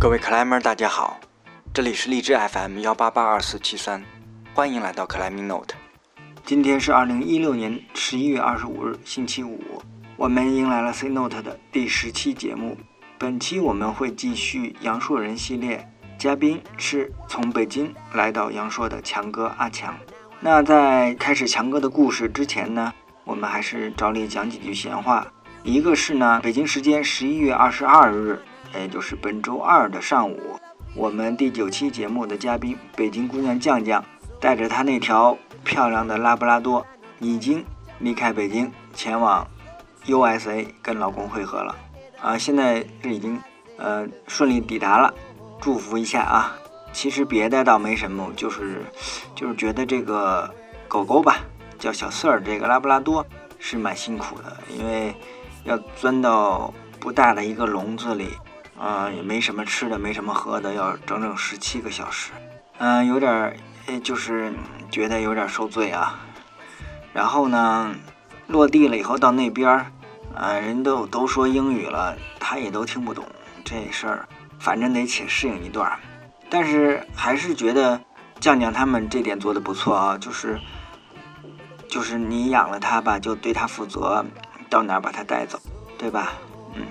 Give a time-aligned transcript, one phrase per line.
[0.00, 1.20] 各位克莱们，大家好，
[1.74, 4.02] 这里是荔枝 FM 幺八八二四七三，
[4.54, 5.74] 欢迎来到克莱米 Note。
[6.42, 9.60] 今天是二零一六年十一月二十五日，星期五，
[10.16, 12.78] 我们迎来了 C Note 的第十期节目。
[13.18, 15.86] 本期我们会继续阳朔人系列，
[16.16, 19.94] 嘉宾是从北京来到阳朔的强哥阿强。
[20.40, 22.94] 那在开始强哥的故事之前呢，
[23.24, 25.26] 我们还是照例讲几句闲话。
[25.62, 28.40] 一个是呢，北京时间十一月二十二日。
[28.74, 30.58] 也就是本周二的上午，
[30.94, 34.04] 我们第九期节目的嘉宾北京姑娘酱酱，
[34.40, 36.86] 带着她那条漂亮的拉布拉多，
[37.18, 37.64] 已经
[37.98, 39.46] 离开北京，前往
[40.06, 41.76] USA 跟老公会合了。
[42.20, 43.40] 啊，现在是已经
[43.76, 45.14] 呃顺利抵达了，
[45.60, 46.56] 祝福一下啊！
[46.92, 48.84] 其实别的倒没什么，就是
[49.34, 50.52] 就是觉得这个
[50.88, 51.38] 狗狗吧，
[51.78, 53.24] 叫小四儿，这个拉布拉多
[53.58, 55.14] 是蛮辛苦的，因为
[55.64, 58.30] 要钻到不大的一个笼子里。
[58.82, 62.30] 嗯，也没什么吃的，没什么喝的，要整整十七个小时，
[62.78, 63.54] 嗯，有点，
[64.02, 64.50] 就是
[64.90, 66.18] 觉得有点受罪啊。
[67.12, 67.94] 然后呢，
[68.46, 69.86] 落地了以后到那边儿，
[70.34, 73.26] 啊，人都都说英语了，他也都听不懂
[73.66, 74.26] 这事儿，
[74.58, 75.98] 反正得且适应一段。
[76.48, 78.00] 但是还是觉得
[78.40, 80.58] 酱酱他们这点做的不错啊，就是
[81.86, 84.24] 就是你养了它吧，就对它负责，
[84.70, 85.60] 到哪儿把它带走，
[85.98, 86.32] 对吧？
[86.74, 86.86] 嗯。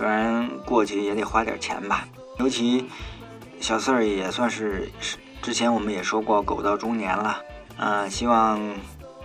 [0.00, 2.86] 虽然过去也得花点钱吧，尤其
[3.60, 7.38] 小四儿也算是是之前我们也说过狗到中年了，
[7.76, 8.58] 嗯，希望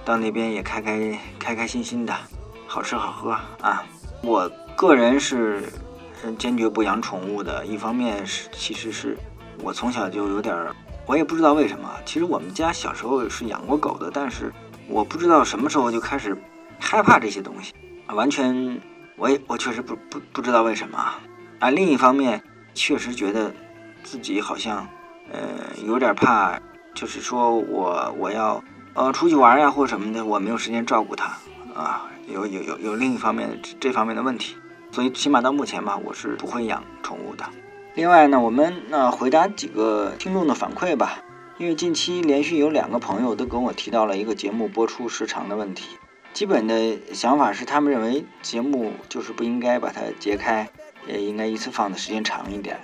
[0.03, 2.13] 到那边也开开开开心心的，
[2.67, 3.31] 好吃好喝
[3.61, 3.85] 啊。
[4.21, 5.63] 我个人是
[6.37, 9.17] 坚决不养宠物的，一方面是其实是
[9.63, 10.53] 我从小就有点，
[11.05, 14.51] 我也不知道为什么，其实我们家小时候是养过狗的，但是
[14.89, 16.37] 我不知道什么时候就开始
[16.81, 17.73] 害怕这些东西，
[18.09, 18.77] 完全。
[19.17, 20.97] 我也我确实不不不知道为什么
[21.59, 22.41] 啊，另一方面
[22.73, 23.53] 确实觉得
[24.03, 24.87] 自己好像
[25.31, 25.39] 呃
[25.85, 26.59] 有点怕，
[26.93, 31.37] 就是说我我要呃出去玩呀或什么的，我没有时间照顾它
[31.73, 34.57] 啊，有有有有另一方面这方面的问题，
[34.91, 37.45] 所以起码到目前吧，我是不会养宠物的。
[37.93, 41.19] 另外呢，我们那回答几个听众的反馈吧，
[41.57, 45.97] 因为近期连续有两个朋友都跟我提到了一个节目播出时长的问题。
[46.35, 50.67] 基本的想法是，他们认为节目就是不应该把它截开，
[51.07, 52.77] 也应该一次放的时间长一点。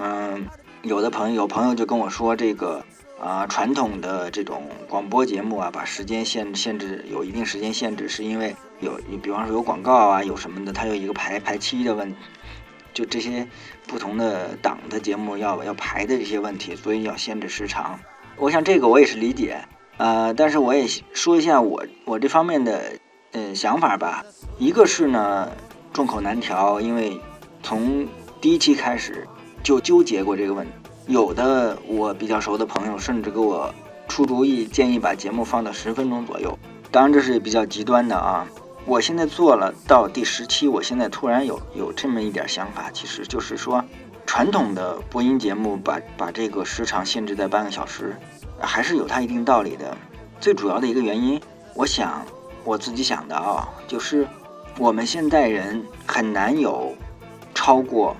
[0.00, 0.46] 嗯，
[0.80, 2.82] 有的朋友有朋友就跟我说，这个
[3.20, 12.16] 啊传统的这种广播节目啊，把时间限限制有一定时间限制，是因为有你比方说有广告啊，有什么的，它有一个排排期的问，
[12.94, 13.46] 就这些
[13.86, 18.00] 不同的档的节目要要排的这些问题，所以要限制时长。
[18.36, 19.58] 我想这个我也是理解。
[19.96, 22.98] 呃，但是我也说一下我我这方面的
[23.32, 24.24] 呃想法吧。
[24.58, 25.50] 一个是呢，
[25.92, 27.20] 众口难调，因为
[27.62, 28.06] 从
[28.40, 29.26] 第一期开始
[29.62, 30.72] 就纠结过这个问题。
[31.06, 33.72] 有的我比较熟的朋友甚至给我
[34.08, 36.58] 出主意，建议把节目放到十分钟左右。
[36.90, 38.46] 当然这是比较极端的啊。
[38.86, 43.84] 我现在做了到第十期，我现在突然有有这么一点想法，其实就是说，
[44.26, 48.16] 传统的播音节目把把这个时长限制在半个小时。
[48.64, 49.96] 还是有它一定道理的。
[50.40, 51.40] 最主要的一个原因，
[51.74, 52.24] 我想
[52.64, 54.26] 我自己想的啊，就是
[54.78, 56.94] 我们现代人很难有
[57.54, 58.16] 超过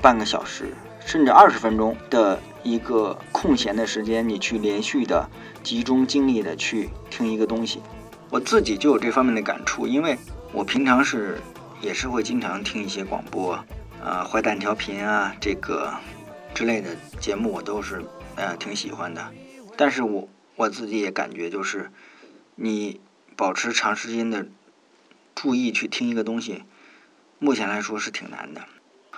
[0.00, 5.28] 半个小时甚至二十分钟的一个空闲的时间，你去连续的
[5.62, 7.80] 集中精力的去听一个东西。
[8.28, 10.18] 我自己就有这方面的感触，因为
[10.52, 11.40] 我平常是
[11.80, 13.52] 也是会经常听一些广播，
[14.04, 15.92] 啊，坏蛋调频啊，这个
[16.54, 18.02] 之类的节目，我都是
[18.36, 19.22] 呃挺喜欢的。
[19.76, 21.90] 但是我我自己也感觉，就是
[22.56, 23.00] 你
[23.36, 24.46] 保持长时间的
[25.34, 26.64] 注意去听一个东西，
[27.38, 28.62] 目前来说是挺难的。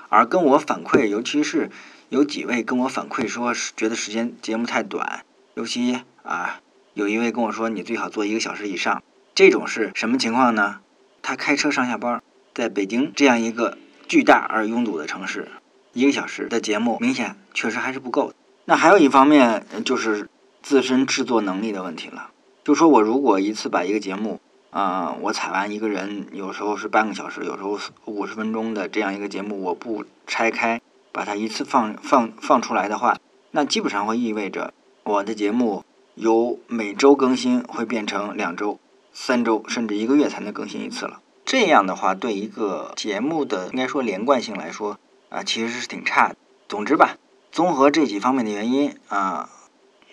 [0.08, 1.70] 而跟我反馈，尤其是
[2.08, 6.60] 有几位跟我反馈说，觉得时间节目太短，尤其啊，
[6.94, 9.02] 有一位跟我说，你最好做一个小时以上。
[9.34, 10.80] 这种是什么情况呢？
[11.20, 12.22] 他开车上下班，
[12.54, 13.76] 在北京这样一个
[14.06, 15.48] 巨大而拥堵的城市，
[15.92, 18.32] 一个小时的节目，明显确实还是不够。
[18.66, 20.28] 那还有一方面就是。
[20.64, 22.30] 自身制作能力的问题了，
[22.64, 24.40] 就说我如果一次把一个节目，
[24.70, 30.80] 啊，我采完一个人，有时候是半个小时，有时候五十分钟的这样一个节目，我不拆开
[31.12, 33.18] 把它一次放放放出来的话，
[33.50, 34.72] 那基本上会意味着
[35.02, 35.84] 我的节目
[36.14, 38.78] 由每周更新会变成两周、
[39.12, 41.20] 三周甚至一个月才能更新一次了。
[41.44, 46.36] 这样的话，对一个节目的应该说连贯性来说啊，其实是挺差的。
[46.66, 47.18] 总之吧，
[47.52, 49.50] 综合这几方面的原因啊。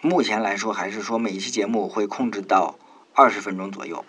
[0.03, 2.73] 目前来说，还是说每一期节目会控制到
[3.13, 4.03] 二十分钟左右。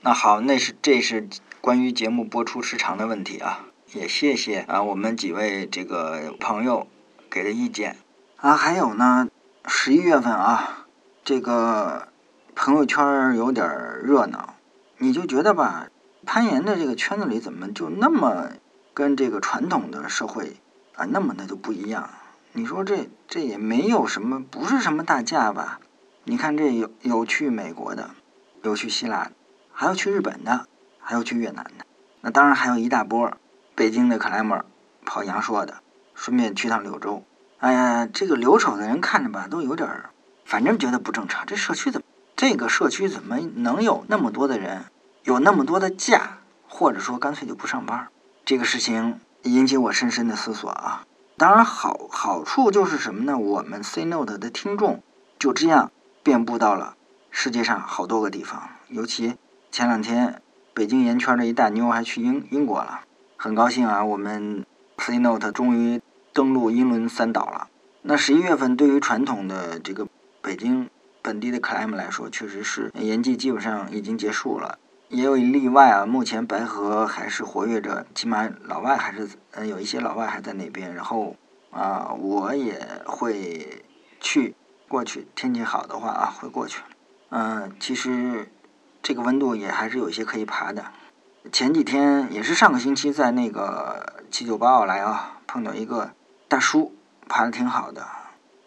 [0.00, 1.28] 那好，那是这是
[1.60, 3.66] 关于节目播出时长的问题啊。
[3.92, 6.88] 也谢谢啊我们几位这个朋友
[7.30, 7.98] 给的意见
[8.36, 8.56] 啊。
[8.56, 9.28] 还有呢，
[9.66, 10.86] 十一月份啊，
[11.22, 12.08] 这个
[12.54, 13.68] 朋友圈有点
[14.02, 14.54] 热闹，
[14.96, 15.88] 你就觉得吧，
[16.24, 18.52] 攀岩的这个圈子里怎么就那么
[18.94, 20.56] 跟这个传统的社会
[20.94, 22.08] 啊那么的就不一样？
[22.56, 25.78] 你说这这也没有什么，不是什么大架吧？
[26.24, 28.12] 你看这有有去美国的，
[28.62, 29.32] 有去希腊的，
[29.70, 30.66] 还有去日本的，
[30.98, 31.84] 还有去越南的。
[32.22, 33.30] 那当然还有一大波
[33.74, 34.64] 北京的克莱默
[35.04, 35.82] 跑阳朔的，
[36.14, 37.22] 顺便去趟柳州。
[37.58, 40.08] 哎呀，这个留守的人看着吧，都有点儿，
[40.46, 41.44] 反正觉得不正常。
[41.44, 42.06] 这社区怎么，
[42.36, 44.86] 这个社区怎么能有那么多的人，
[45.24, 48.08] 有那么多的假，或者说干脆就不上班？
[48.46, 51.04] 这个事情引起我深深的思索啊。
[51.38, 53.36] 当然，好好处就是什么呢？
[53.36, 55.02] 我们 C Note 的听众
[55.38, 55.92] 就这样
[56.22, 56.96] 遍布到了
[57.30, 58.70] 世界上好多个地方。
[58.88, 59.36] 尤其
[59.70, 60.40] 前两天，
[60.72, 63.00] 北京岩圈的一大妞还去英英国了，
[63.36, 64.02] 很高兴啊！
[64.02, 64.64] 我们
[64.96, 66.00] C Note 终于
[66.32, 67.68] 登陆英伦三岛了。
[68.00, 70.08] 那十一月份对于传统的这个
[70.40, 70.88] 北京
[71.20, 74.78] 本地的 climb 来说，确实是岩季基本上已经结束了。
[75.08, 80.92] 也有例外啊，目前白河还是活跃着，起码老外还是嗯有一些老外还在那边。
[80.92, 81.36] 然后
[81.70, 83.84] 啊，我也会
[84.20, 84.56] 去
[84.88, 86.82] 过去，天气好的话啊会过去。
[87.28, 88.50] 嗯，其实
[89.00, 90.86] 这个温度也还是有一些可以爬的。
[91.52, 96.10] 前几天也是上个星期在那个七九八奥来啊，碰到一个
[96.48, 96.92] 大叔，
[97.28, 98.04] 爬的挺好的。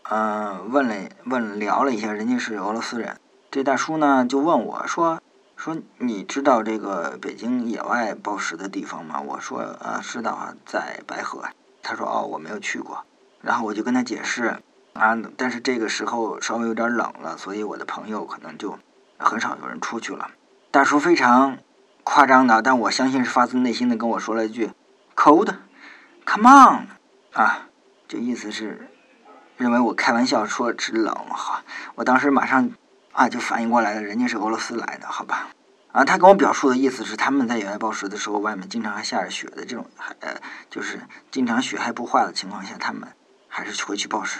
[0.09, 0.95] 嗯，问了
[1.25, 3.17] 问聊了一下，人家是俄罗斯人。
[3.51, 5.18] 这大叔呢就问我说。
[5.59, 9.19] 说你知道这个北京野外暴食的地方吗？
[9.19, 11.43] 我说啊，知道啊，在白河。
[11.83, 13.03] 他说哦，我没有去过。
[13.41, 14.61] 然后我就跟他解释
[14.93, 18.79] 啊，但是这个时候稍微有点冷了，所以我的朋友可能就
[19.17, 20.31] 很少有人出去了。
[20.71, 21.57] 大叔非常
[22.05, 24.71] 夸张的，但我相信是发自内心的跟我说了一句
[25.13, 26.87] “cold”，“come on”
[27.33, 27.67] 啊，
[28.07, 28.87] 这意思是
[29.57, 31.13] 认为我开玩笑说是冷。
[31.31, 31.63] 好，
[31.95, 32.71] 我当时马上。
[33.11, 35.49] 啊，就反应过来了，人家是俄罗斯来的，好吧？
[35.91, 40.39] 啊，他跟我表述的意思是，他们在野外暴食的时候，外面经常还下着雪的这种，还呃，
[40.69, 41.01] 就是
[41.31, 43.09] 经常雪还不化的情况下，他们
[43.47, 44.39] 还是回去暴食。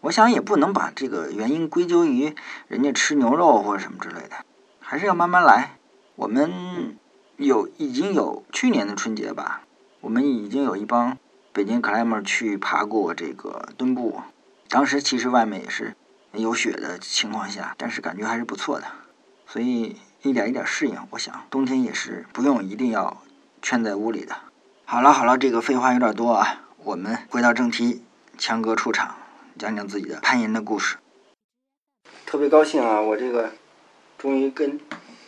[0.00, 2.34] 我想也不能把这个原因归咎于
[2.66, 4.44] 人家吃牛肉或者什么之类的，
[4.80, 5.76] 还是要慢慢来。
[6.16, 6.98] 我们
[7.36, 9.62] 有已经有去年的春节吧，
[10.00, 11.16] 我们已经有一帮
[11.52, 14.20] 北京克莱默去爬过这个墩布，
[14.68, 15.94] 当时其实外面也是。
[16.34, 18.86] 有雪的情况下，但是感觉还是不错的，
[19.46, 20.96] 所以一点一点适应。
[21.10, 23.22] 我想冬天也是不用一定要
[23.60, 24.36] 圈在屋里的。
[24.84, 28.02] 好了好了，这个废话有点多啊，我们回到正题，
[28.38, 29.16] 强哥出场，
[29.58, 30.96] 讲讲自己的攀岩的故事。
[32.24, 33.52] 特别高兴啊，我这个
[34.16, 34.80] 终于跟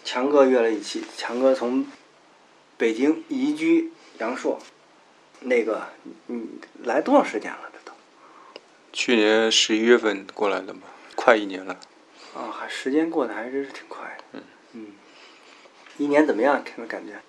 [0.04, 1.04] 强哥约了一期。
[1.16, 1.86] 强哥从
[2.78, 4.58] 北京移居阳朔，
[5.40, 5.88] 那个
[6.28, 6.48] 嗯，
[6.82, 7.58] 来多长时间了？
[7.72, 7.92] 这都
[8.92, 10.80] 去年十一月份过来的嘛。
[11.14, 11.78] 快一年了，
[12.34, 14.24] 啊，还时间过得还真是挺快的。
[14.32, 14.86] 嗯嗯，
[15.98, 16.62] 一年怎么样？
[16.64, 17.20] 听感觉？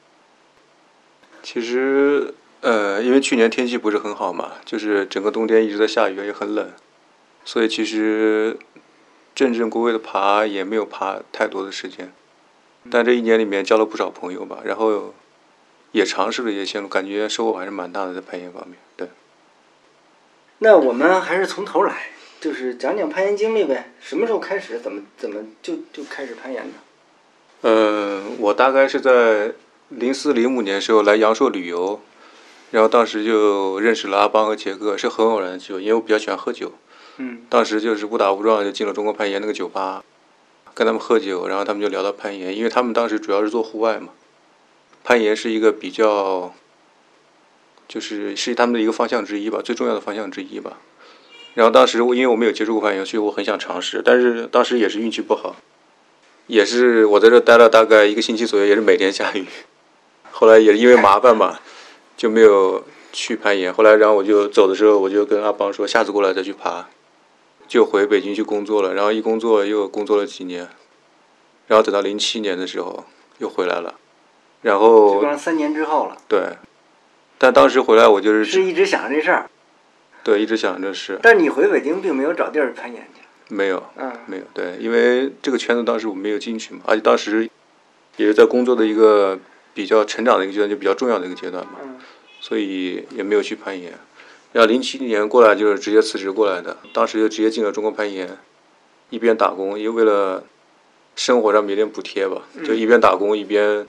[1.43, 6.73] 其实，呃，因为去年天气不是很好嘛，就是整个冬天一直在下雨，也很冷，
[7.43, 8.57] 所以其实
[9.35, 12.11] 正正规规的爬也没有爬太多的时间。
[12.89, 15.13] 但这一年里面交了不少朋友吧，然后
[15.91, 18.77] 也尝试了一些线路，感觉收获还是蛮大的，在攀岩方面。
[18.97, 19.09] 对。
[20.59, 22.09] 那我们还是从头来。
[22.45, 24.79] 就是讲讲攀岩经历呗，什么时候开始？
[24.79, 26.73] 怎么怎么就就开始攀岩的？
[27.63, 29.53] 嗯，我大概是在
[29.89, 31.99] 零四零五年时候来阳朔旅游，
[32.69, 36.71] 然后当时就认识了阿邦和杰克，是很偶然的机会，因为我比较喜欢喝酒。
[37.17, 37.41] 嗯。
[37.49, 40.03] 当时就是误打误撞就进了中国攀岩那个酒吧，
[40.75, 44.09] 跟他们喝酒，然后他们就聊到攀岩，因为他们当时主要是做户外嘛，
[45.03, 46.53] 攀岩是一个比较，
[47.87, 50.77] 就是是他们的一个方向之一吧，最重要的方向之一吧。
[51.55, 55.55] 然后当时我因为我没有接触过攀岩，所以我很想尝试，但是当时也是运气不好，
[56.47, 59.45] 也是我在这待了大概一个星期左右，也是每天下雨，
[60.31, 61.59] 后来也是因为麻烦嘛，
[62.17, 62.83] 就没有
[63.13, 63.73] 去攀岩。
[63.73, 66.87] 后来然后我就走的时候，我就跟阿邦说，下次过来再去爬，
[67.69, 68.93] 就回北京去工作了。
[68.93, 70.67] 然后一工作又工作了几年，
[71.67, 73.05] 然后等到零七年的时候
[73.37, 73.95] 又回来了，
[74.61, 76.17] 然后三年之后了。
[76.27, 76.57] 对，
[77.37, 79.49] 但当时回来我就是是一直想着这事儿。
[80.25, 81.19] 对，一直想着是。
[81.21, 83.21] 但你回北京并没有找地儿攀岩去。
[83.53, 84.43] 没有，嗯，没有。
[84.55, 87.47] 对，因为这个圈子当时我没有进去嘛，而且当时
[88.17, 89.37] 也是在工作的一个
[89.75, 91.73] 比较成长的一个阶段，就比较重要的一个阶段嘛，
[92.41, 93.93] 所以也没有去攀岩。
[94.51, 98.35] 然后零七年过来就是直接辞职过来的，当时就直接进了中国攀岩，
[99.11, 100.43] 一边打工，因为为了
[101.15, 103.85] 生活上面有点补贴吧，就一边打工一边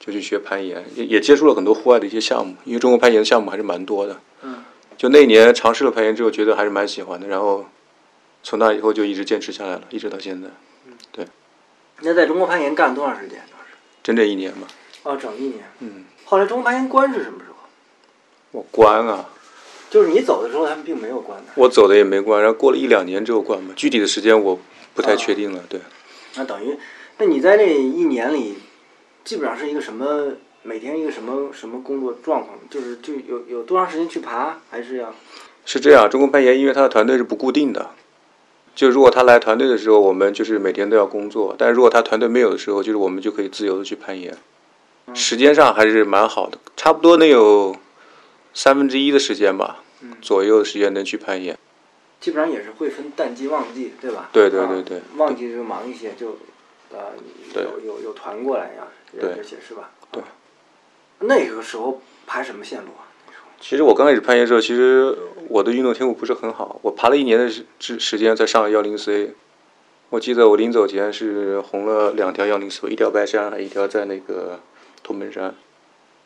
[0.00, 4.20] 就去学攀岩，也也接触了很多户外的一些项目，因为中国攀岩的项目还是蛮多的。
[4.42, 4.59] 嗯，
[5.00, 7.64] 就那一年尝试了攀岩之后，觉得还是蛮喜欢的，然后
[8.42, 10.48] 从那以后就一直坚持下来了，一直到现在，
[11.10, 11.26] 对
[12.02, 13.38] 那在中国攀岩干了多长时间？
[13.50, 13.72] 当时？
[14.02, 14.68] 整整一年吧。
[15.04, 15.64] 哦，整一年。
[15.78, 17.56] 嗯，后来中国攀岩关是什么时候？
[18.50, 19.30] 我关啊，
[19.88, 21.52] 就是你走的时候，他们并没有关的。
[21.54, 24.60] 我走的也没关，然后过了一两年之后关吧，具体的时间我
[24.92, 25.64] 不太确定了。
[25.66, 25.80] 对，
[26.34, 26.76] 那等于，
[27.16, 28.58] 那你在这一年里，
[29.24, 30.34] 基本上是一个什么？
[30.62, 32.58] 每天一个什么什么工作状况？
[32.68, 35.14] 就是就有有多长时间去爬，还是要？
[35.64, 37.90] 是这样，中国攀岩因为他的团队是不固定的，
[38.74, 44.36] 就如果他来团队的时候，我们就是每天都要工作；但是如果他团队没有的时候，就是我们就可以自由的去攀岩。
[45.14, 47.74] 时间上还是蛮好的，差不多能有
[48.54, 51.58] 三分之一的时间吧，嗯左右的时间能去攀岩。
[52.20, 54.28] 基本上也是会分淡季旺季，对吧？
[54.32, 56.38] 对对对对啊旺季就忙一些，就
[56.92, 57.12] 呃
[57.54, 59.90] 有有有团过来呀，对这些是吧？
[60.12, 60.26] 对啊。
[61.20, 63.04] 那个时候爬什么线路啊？
[63.60, 65.16] 其实我刚开始攀岩的时候，其实
[65.48, 66.80] 我的运动天赋不是很好。
[66.82, 69.34] 我爬了一年的时时间才上了幺零 C。
[70.08, 74.60] 我记得我临走前是红了两条幺零 C，一条白山，一条在那个
[75.02, 75.54] 铜门山。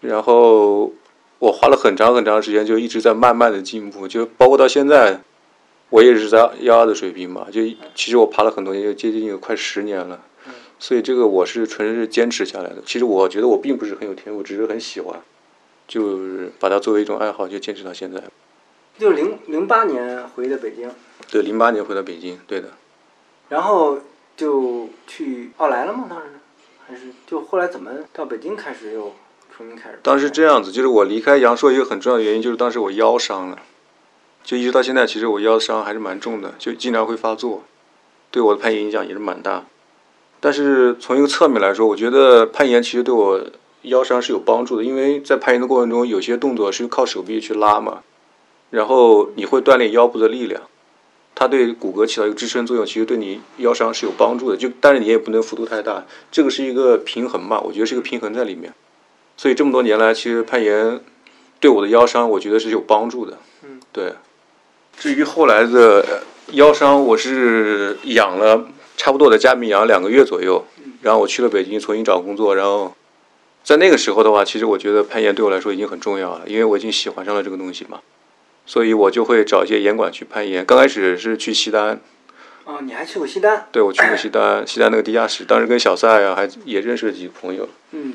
[0.01, 0.93] 然后
[1.39, 5.21] 我花了很长很长时间，就一直在慢慢的进步，就包括到现在，
[5.91, 7.49] 我也是在幺二的水平嘛。
[7.51, 7.63] 就
[7.95, 10.21] 其实我爬了很多年，就接近有快十年了。
[10.79, 12.77] 所以这个我是纯是坚持下来的。
[12.85, 15.21] 其实我觉得我并不是很有天赋，只是很喜欢，
[15.87, 18.23] 就是把它作为一种爱好，就坚持到现在。
[18.99, 20.91] 就零零八年回的北京，
[21.31, 22.71] 对，零八年回到北京，对的。
[23.49, 23.99] 然后
[24.37, 26.07] 就去奥莱了吗？
[26.09, 26.25] 当时
[26.87, 29.15] 还是就后来怎么到北京开始又
[29.57, 29.99] 重新开始？
[30.03, 33.59] 当时这样子，就是我离开阳朔一个很重要的原因，就是当时我腰伤了，
[34.43, 37.63] 就一直到现在，其实我腰伤还是蛮重的，就经常会发作，
[38.31, 39.65] 对我的攀岩影响也是蛮大。
[40.45, 43.41] 但是从一个侧面来说，我觉得攀岩其实对我
[43.81, 48.03] 腰伤是有帮助的，因为在攀岩的过程中，有些动作是靠手臂去拉嘛，
[48.69, 50.61] 然后你会锻炼腰部的力量，
[51.35, 54.57] 它对骨骼起到一个支撑作用，其实对你腰伤是有帮助的。
[54.59, 58.75] 就但是你也不能幅度太大，这个是一个平衡嘛，我觉得是一个平衡在里面。
[59.39, 61.01] 所以这么多年来，其实攀岩
[61.59, 63.39] 对我的腰伤，我觉得是有帮助的。
[63.63, 64.13] 嗯，对。
[64.99, 66.21] 至于后来的呃
[66.53, 70.65] 腰伤，我是养了差不多在家里面养两个月左右，
[71.03, 72.95] 然后我去了北京重新找工作，然后
[73.63, 78.01] 在那个时候的话，其实我觉得攀岩对我来说已经很重要了，因为我已经喜欢上了这个东西嘛，
[78.67, 80.65] 所以我就会找一些岩馆去攀岩。
[80.65, 82.01] 刚开始是去西单，
[82.65, 83.67] 哦，你还去过西单？
[83.73, 88.15] 对我去过西单，西单那个地下室，当时跟小赛啊还也认识了几个朋友，嗯，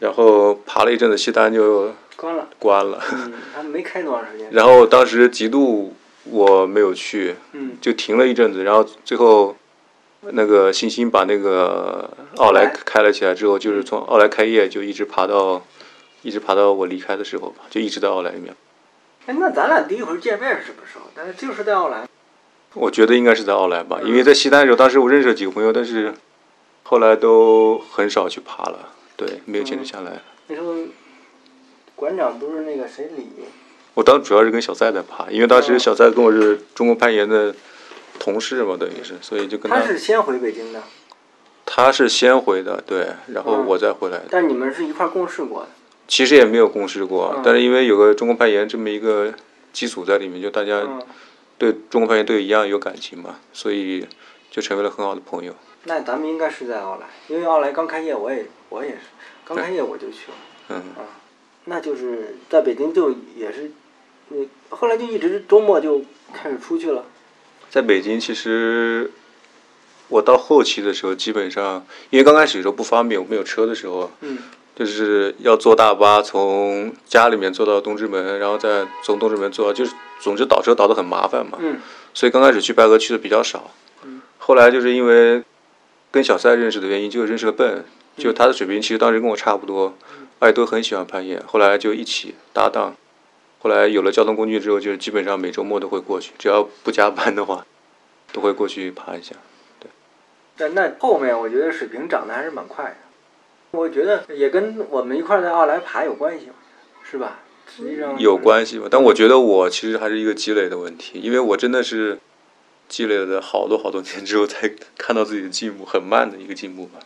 [0.00, 2.48] 然后爬了一阵子西单就关了。
[2.58, 4.48] 关了，嗯，还没开多长时间。
[4.50, 5.94] 然后当时极度
[6.24, 9.56] 我没有去，嗯就停了一阵子，然后最后
[10.22, 15.62] 那个星星把那个奥莱开了起来之后，就是从奥莱开业就一直爬到，
[16.22, 18.54] 一直爬到我离开的时候吧，就一直在奥莱里面。
[19.26, 21.04] 哎，那咱俩第一回见面是什么时候？
[21.14, 22.08] 但是就是在奥莱。
[22.74, 26.12] 我觉得应该是在奥莱吧，因为在西单的时候，当时我认识了几个朋友，但是
[26.82, 30.20] 后来都很少去爬了，对，没有坚持下来。
[30.48, 30.74] 那时候
[31.94, 33.26] 馆长不是那个谁李？
[33.94, 37.54] 我当时主要是跟小赛在爬，因为当时小赛跟我是中国攀岩的
[38.18, 40.82] 同事嘛，等于是，所以就跟他是先回北京的，
[41.64, 44.24] 他是先回的，对，然后嗯我再回来的。
[44.30, 45.68] 但你们是一块儿共事过的。
[46.06, 49.32] 其实也没有共事过，嗯但是因为有个中国攀岩这么一个
[49.72, 51.02] 基础在里面，就大家嗯，
[51.58, 54.06] 对中国攀岩队一样有感情嘛，所以
[54.50, 55.54] 就成为了很好的朋友。
[55.84, 58.98] 那咱们应该是在奥莱，因为奥莱刚开业，我也我也是
[59.44, 60.36] 刚开业我就去了。
[60.70, 60.82] 嗯，
[61.66, 63.70] 那就是在北京就也是，
[64.28, 67.04] 你后来就一直周末就开始出去了。
[67.70, 69.10] 在北京其实
[70.08, 74.38] 我到后期的时候，基本上因为刚开始的时候不方便，我没有车的时候，嗯
[74.74, 81.58] 就是要坐大巴从家里面坐到东直门，然后再从东直门坐到，就是总之倒车倒的很麻烦嘛。
[81.60, 81.80] 嗯
[82.14, 83.70] 所以刚开始去白河去的比较少，
[84.38, 85.42] 后来就是因为
[86.10, 87.84] 跟小赛认识的原因，就认识了笨，
[88.16, 89.94] 就他的水平其实当时跟我差不多，
[90.38, 92.96] 而且都很喜欢攀岩，后来就一起搭档。
[93.60, 97.66] 后来有了交通工具之后，就是基本上每周末都会过去，只要不加班的话，
[98.32, 99.34] 都会过去爬一下。
[99.80, 99.90] 对
[100.56, 102.96] 但那后面我觉得水平涨得还是蛮快的，
[103.72, 106.48] 我觉得也跟我们一块儿在奥莱爬有关系，
[107.02, 107.40] 是吧？
[107.76, 108.88] 实际上有关系吧？
[108.90, 112.18] 但我觉得我其实还是一个积累的问题，因为我真的是
[112.88, 117.00] 积累了好多好多年之后才看到自己的进步，很慢的一个进步吧。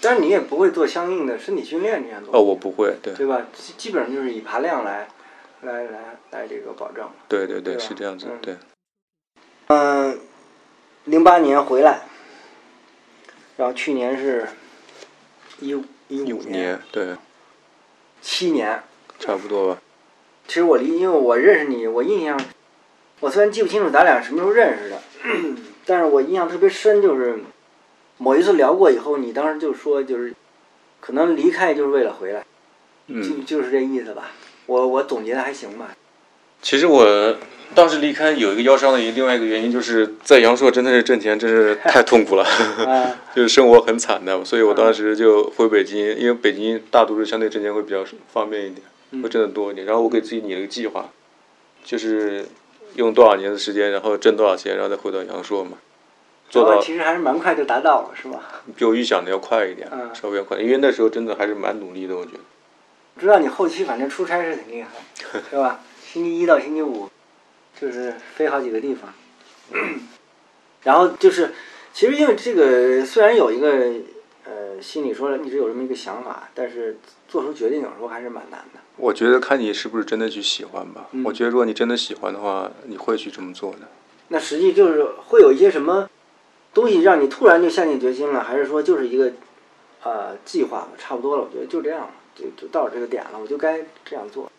[0.00, 3.46] 但是你也不会做相应的身体训练这样东西，哦，我不会，对，对吧？
[3.54, 5.08] 基基本上就是以爬量来
[5.62, 7.12] 来来来这个保障。
[7.28, 8.56] 对对对，对是这样子嗯，对。
[9.68, 10.18] 嗯，
[11.04, 12.02] 零八年回来，
[13.56, 14.46] 然后去年是
[15.60, 17.16] 一五一一五五年，对，
[18.20, 18.82] 七年，
[19.18, 19.80] 差不多吧。
[20.46, 22.38] 其实我离，因为我认识你，我印象，
[23.20, 25.00] 我虽然记不清楚咱俩什么时候认识的，
[25.86, 27.38] 但是我印象特别深，就是
[28.18, 30.34] 某一次聊过以后，你当时就说，就是
[31.00, 32.40] 可能离开就是为了回来，
[33.08, 34.32] 就嗯，就是这意思吧。
[34.66, 35.94] 我我总结的还行吧。
[36.60, 37.36] 其实我
[37.74, 49.86] 当时离开有一个腰伤的一另外一个原因，就是在阳朔真的是挣钱真是 太痛苦了，啊， 就是生活很惨的，所以我当时就回北京，因为北京大都市相对挣钱会比较方便一点，会挣得多一点。
[49.86, 51.08] 然后我给自己拟了个计划，
[51.84, 52.46] 就是
[52.94, 55.78] 用多少年的时间，然后挣多少钱，然后再回到阳朔嘛，
[56.48, 58.62] 做到其实还是蛮快就达到了，是吧？
[58.76, 62.38] 比我预想的要快一点，嗯稍微要快，因为那时候真的还是蛮努力的，我觉得。
[63.20, 64.88] 知道你后期反正出差是挺厉害，
[65.50, 65.80] 是吧？
[66.04, 67.08] 星期一到星期五，
[67.80, 69.12] 就是飞好几个地方，
[70.84, 71.54] 然后就是，
[71.92, 73.92] 其实因为这个虽然有一个
[74.44, 78.80] 呃心里说一直有这么一个想法，但是做出决定有时候还是蛮难的。
[78.96, 81.08] 我觉得看你是不是真的去喜欢吧。
[81.12, 83.88] 嗯我觉得如果你真的喜欢的话，你会去这么做的。
[84.28, 86.08] 那实际就是会有一些什么
[86.74, 89.32] 东西让你突然就下定决心了，还是说就是一个
[90.02, 94.50] 呃计划，差不多了，我觉得就这样了，就就到这个点了，我就该这样做。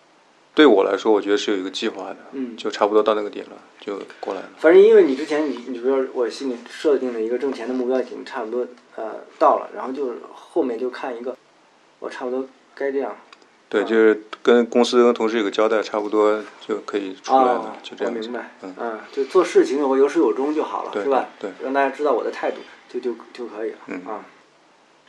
[0.55, 4.49] 对我来说，我觉得是有一个计划的，嗯就差不多到那个点了，就过来了。
[4.59, 11.35] 反正因为你之前你你比如说我心里设定的一个挣钱的目标已经差不多呃到了，然后就是后面就看一个
[11.97, 13.15] 我差不多该这样
[13.67, 18.51] 对，啊就是跟公司跟同事有个交代，差不多就可以出来了，哦就这样明白，。
[18.61, 21.29] 嗯，嗯，就做事情有有始有终就好了，是吧？
[21.39, 23.77] 对，让大家知道我的态度就就就可以了。
[23.87, 24.23] 嗯啊。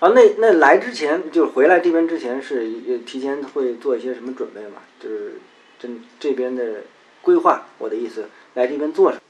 [0.00, 4.82] 然后那那来之前，就是回来这边之前是呃提前会做一些什么准备嘛？
[5.00, 5.40] 就是
[5.78, 5.88] 这
[6.20, 6.82] 这边的
[7.22, 9.22] 规划，我的意思，来这边做什么？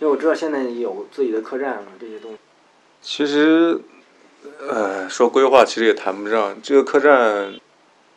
[0.00, 2.38] 因为我知道现在有自己的客栈了，这些东西。
[3.00, 3.80] 其实，
[4.68, 6.56] 呃，说规划其实也谈不上。
[6.62, 7.54] 这个客栈，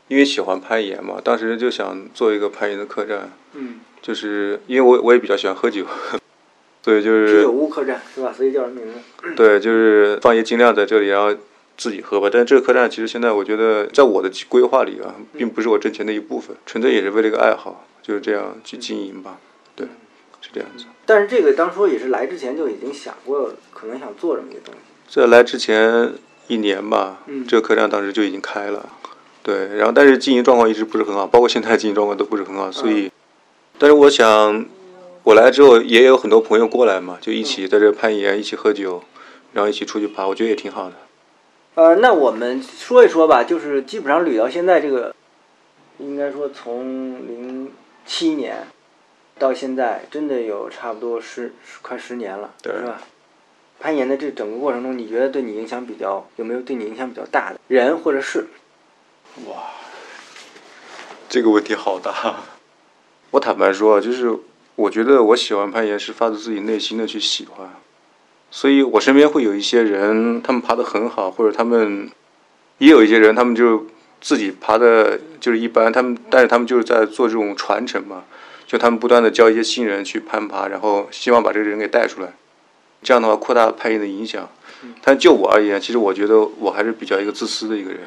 [0.07, 5.85] 因为喜欢攀岩嘛，当时就想做一个攀岩的客栈，嗯，就是因为我我也比较喜欢喝酒，
[6.83, 8.33] 所以就啤是酒屋客栈是吧？
[8.33, 9.35] 所以叫什么名字？
[9.35, 11.35] 对，就是放一些精酿在这里，然后
[11.77, 12.29] 自己喝吧。
[12.31, 19.37] 但是这个客栈其实现在我觉得，在我的规划里啊，并不是我挣钱的一部分，纯粹也是为了一个爱好，就是这样去经营吧。
[19.75, 19.87] 对，
[20.41, 20.85] 是这样子。
[21.05, 24.79] 但是这个当初也是来之前就已经想过，可能想做这么一个东西。
[25.07, 26.13] 在来之前
[26.47, 28.89] 一年吧，嗯这个客栈当时就已经开了。
[29.41, 33.09] 对，然后但是经营状况一直不是很好，包括现在经营状况都不是很好，所以，
[33.77, 34.65] 但是我想，
[35.23, 39.01] 我来之后也有很多朋友过来嘛，就一起在这攀岩，一起喝酒，
[39.53, 40.95] 然后一起出去爬，我觉得也挺好的。
[41.77, 45.15] 呃，那我们说一说吧，就是基本上捋到现在这个，
[45.99, 46.83] 应该说从
[47.27, 47.71] 零
[48.03, 48.65] 七年
[49.37, 52.99] 到现在，真的有差不多十十快十年了，对是吧？
[53.79, 58.47] 攀岩的这整个过程中，你觉得对你影响比较有没有对你影响比较大的人或者事？
[61.29, 62.37] 这个问题好大。
[63.29, 64.35] 我坦白说啊，就是
[64.73, 67.69] 我觉得我喜欢攀岩是发自自己内心的去喜欢，
[68.49, 72.09] 所以我身边会有一些人，他们爬得很好，或者他们
[72.77, 73.85] 也有一些人，他们就
[74.19, 78.23] 自己爬的就是一般，他们但是他们就是在做这种传承嘛，
[78.65, 82.33] 就他们不断的教一些新人去攀爬，然后希望把这个人给带出来，
[83.03, 84.49] 这样的话扩大攀岩的影响。
[85.01, 88.01] 但就我而言，其实我觉得我还是比较一个自私的一个人。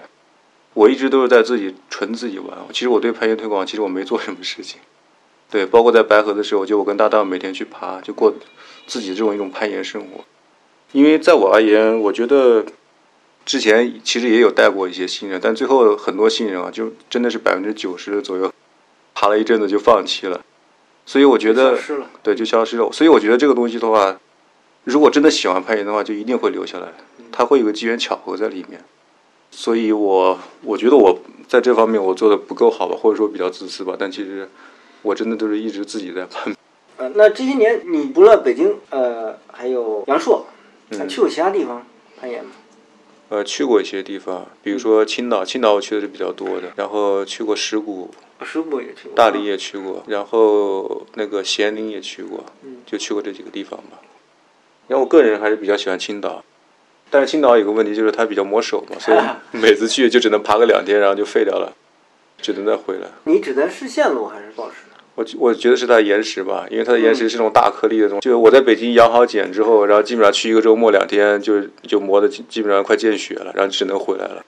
[0.72, 2.56] 我一直都是在自己纯自己玩。
[2.72, 4.80] 其实我对攀岩推广，其实我没做什么事情。
[5.50, 8.32] 对，包括在白河的时候，就我跟搭档每天去爬，就过
[8.86, 10.24] 自己这种一种攀岩生活。
[10.92, 12.64] 因为在我而言，我觉得
[13.44, 18.52] 之前其实也有带过一些新人，但最后很多新人啊，就真的是百分之九十左右，
[19.14, 20.40] 爬了一阵子就放弃了。
[21.06, 21.78] 所以我觉得。
[22.22, 22.90] 对，就消失了。
[22.92, 24.18] 所以我觉得这个东西的话，
[24.84, 26.88] 如果真的喜欢攀岩的话，就一定会留下来，
[27.32, 28.84] 它会有个机缘巧合在里面。
[29.50, 33.96] 所以我我觉得我在这方面我做的不够好吧，或者说比较自私吧。
[33.98, 34.48] 但其实
[35.02, 36.54] 我真的都是一直自己在攀。
[37.00, 40.44] 呃，那这些年你除了北京，呃，还有阳朔，
[40.90, 41.82] 还嗯去过其他地方
[42.20, 42.50] 攀岩吗？
[43.30, 48.10] 呃，去过一些地方，比如说青岛，青岛我去的是比较多的，然后去过石鼓，
[48.42, 49.12] 石鼓也去过。
[49.16, 53.98] 大理也去过，然后那个咸宁也去过嗯，就去过这几个地方吧。
[54.88, 56.44] 然后我个人还是比较喜欢青岛，
[57.08, 59.18] 但是青岛有个问题就是它比较磨手嘛，所以
[59.56, 61.72] 每次去就只能爬个两天，然后就废掉了，
[62.42, 63.06] 只能再回来。
[63.24, 64.76] 你指的是线路还是报时？
[65.20, 68.26] 我我觉得是它的岩石吧，因为它的岩石是那种大颗粒的东西。
[68.26, 74.42] 就我在北京养好茧之后，然后基本上去一个周末两天就就磨的基基本上快见血了，然后只能回来了。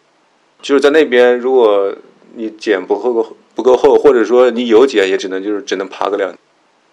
[0.63, 1.95] 就是在那边，如果
[2.37, 6.33] 你茧不够不够厚，或者说你有茧，也只能就是只能爬个两，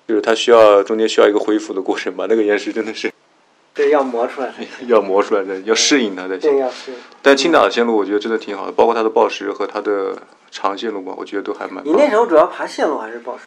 [0.07, 2.25] 就是它需要中间需要一个恢复的过程吧。
[2.27, 3.09] 那个岩石真的是
[3.73, 4.87] 对，要磨出来才行。
[4.89, 6.51] 要磨出来的，要适应它才行。
[6.51, 6.91] 这要是。
[7.21, 10.17] 但青岛的线路我觉得真的挺好的，包括它的报时和它的
[10.51, 11.85] 长线路吧，我觉得都还蛮。
[11.85, 13.43] 你那时候主要爬线路还是抱石？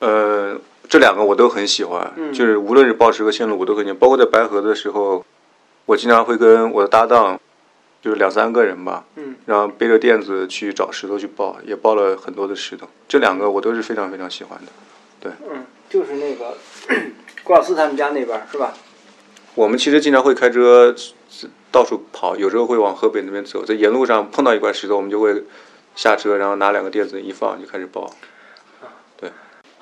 [0.00, 0.58] 呃，
[0.88, 3.98] 这两个我都很喜欢，嗯就是无论是抱石和线路，我都很喜欢。
[3.98, 5.24] 包括在白河的时候，
[5.86, 7.38] 我经常会跟我的搭档，
[8.02, 12.88] 就是两三个人吧，嗯然后背着垫子去找石头去抱，也抱了很多的石头。
[13.06, 14.72] 这两个我都是非常非常喜欢的。
[15.20, 16.56] 对嗯，就是那个
[17.44, 18.72] 郭老师他们家那边是吧？
[19.54, 20.94] 我们其实经常会开车
[21.70, 25.44] 到处跑，有时候会往河北那边走，在沿路上碰到一块石头，我们就会
[25.94, 28.10] 下车，然后拿两个垫子一放就开始抱。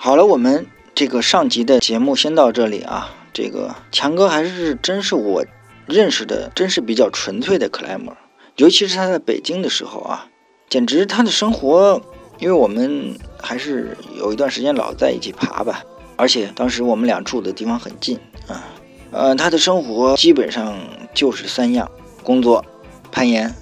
[0.01, 3.17] 好了，我们这个上集的节目先到这里啊。
[3.33, 5.45] 这个强哥还是真是我
[5.87, 8.17] 认识的，真是比较纯粹的克莱默，
[8.55, 10.29] 尤其是他在北京的时候啊，
[10.69, 12.01] 简直他的生活，
[12.39, 15.83] 因为我们还是有一段时间老在一起爬吧，
[16.15, 18.63] 而且当时我们俩住的地方很近啊，
[19.11, 20.79] 呃，他的生活基本上
[21.13, 21.91] 就是三样：
[22.23, 22.65] 工作、
[23.11, 23.53] 攀岩、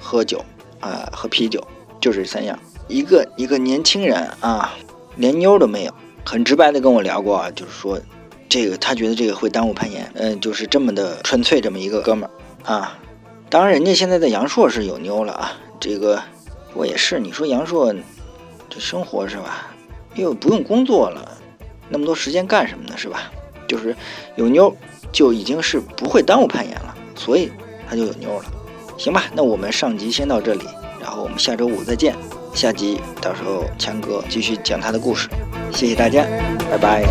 [0.00, 0.44] 喝酒
[0.78, 1.60] 啊、喝啤酒，
[2.00, 2.56] 就是三样。
[2.86, 4.74] 一个一个年轻人啊，
[5.16, 5.94] 连妞都没有，
[6.24, 8.00] 很直白的跟我聊过啊，就是说，
[8.48, 12.98] 这个他觉得这个会耽误攀岩，嗯、就是这么的纯粹这么一个哥们儿啊。
[13.48, 16.22] 当然，人家现在在阳朔是有妞了啊，这个
[16.74, 17.20] 我也是。
[17.20, 17.94] 你说阳朔
[18.70, 19.74] 这生活是吧，
[20.14, 21.36] 又不用工作了，
[21.88, 22.94] 那么多时间干什么呢？
[22.96, 23.30] 是吧？
[23.68, 23.94] 就是
[24.36, 24.74] 有妞
[25.12, 27.50] 就已经是不会耽误攀岩了，所以
[27.88, 28.44] 他就有妞了。
[28.98, 30.64] 行吧，那我们上集先到这里，
[31.00, 32.14] 然后我们下周五再见。
[32.54, 35.28] 下集到时候强哥继续讲他的故事，
[35.72, 36.24] 谢谢大家，
[36.70, 37.04] 拜拜。